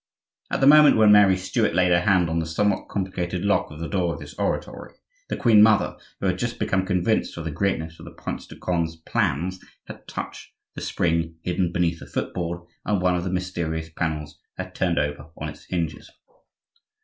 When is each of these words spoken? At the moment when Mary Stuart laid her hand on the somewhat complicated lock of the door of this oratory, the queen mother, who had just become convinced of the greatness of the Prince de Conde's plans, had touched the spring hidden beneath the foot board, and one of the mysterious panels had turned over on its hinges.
At 0.49 0.61
the 0.61 0.65
moment 0.65 0.97
when 0.97 1.11
Mary 1.11 1.37
Stuart 1.37 1.75
laid 1.75 1.91
her 1.91 1.99
hand 2.01 2.27
on 2.27 2.39
the 2.39 2.47
somewhat 2.47 2.87
complicated 2.89 3.45
lock 3.45 3.69
of 3.69 3.79
the 3.79 3.87
door 3.87 4.15
of 4.15 4.19
this 4.19 4.33
oratory, 4.33 4.95
the 5.29 5.37
queen 5.37 5.61
mother, 5.61 5.95
who 6.19 6.25
had 6.25 6.39
just 6.39 6.57
become 6.57 6.87
convinced 6.87 7.37
of 7.37 7.45
the 7.45 7.51
greatness 7.51 7.99
of 7.99 8.05
the 8.05 8.11
Prince 8.11 8.47
de 8.47 8.57
Conde's 8.57 8.95
plans, 8.95 9.59
had 9.85 10.07
touched 10.07 10.53
the 10.73 10.81
spring 10.81 11.35
hidden 11.43 11.71
beneath 11.71 11.99
the 11.99 12.07
foot 12.07 12.33
board, 12.33 12.61
and 12.83 12.99
one 12.99 13.15
of 13.15 13.23
the 13.23 13.29
mysterious 13.29 13.91
panels 13.95 14.39
had 14.57 14.73
turned 14.73 14.97
over 14.97 15.27
on 15.37 15.49
its 15.49 15.65
hinges. 15.65 16.09